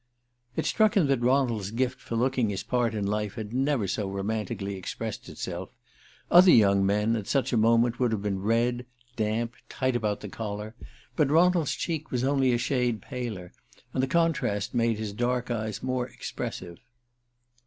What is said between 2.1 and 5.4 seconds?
looking his part in life had never so romantically expressed